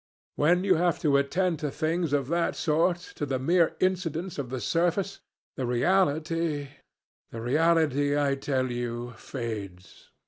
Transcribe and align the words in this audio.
When 0.35 0.63
you 0.63 0.77
have 0.77 0.97
to 1.01 1.15
attend 1.17 1.59
to 1.59 1.69
things 1.69 2.11
of 2.11 2.27
that 2.29 2.55
sort, 2.55 2.97
to 3.13 3.23
the 3.23 3.37
mere 3.37 3.75
incidents 3.79 4.39
of 4.39 4.49
the 4.49 4.59
surface, 4.59 5.19
the 5.57 5.67
reality 5.67 6.69
the 7.29 7.39
reality, 7.39 8.17
I 8.17 8.33
tell 8.33 8.71
you 8.71 9.13
fades. 9.15 10.09